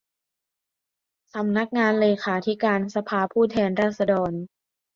[1.33, 4.31] สำนักงานเลขาธิการสภาผู้แทนราษฎร